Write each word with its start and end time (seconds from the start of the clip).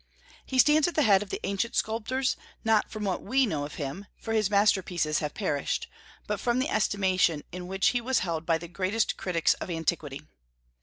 He 0.43 0.57
stands 0.57 0.87
at 0.87 0.95
the 0.95 1.03
head 1.03 1.21
of 1.21 1.29
the 1.29 1.39
ancient 1.43 1.75
sculptors, 1.75 2.35
not 2.63 2.89
from 2.89 3.03
what 3.03 3.21
we 3.21 3.45
know 3.45 3.65
of 3.65 3.75
him, 3.75 4.07
for 4.17 4.33
his 4.33 4.49
masterpieces 4.49 5.19
have 5.19 5.35
perished, 5.35 5.87
but 6.25 6.39
from 6.39 6.57
the 6.57 6.69
estimation 6.69 7.43
in 7.51 7.67
which 7.67 7.89
he 7.89 8.01
was 8.01 8.17
held 8.25 8.43
by 8.43 8.57
the 8.57 8.67
greatest 8.67 9.15
critics 9.15 9.53
of 9.53 9.69
antiquity. 9.69 10.23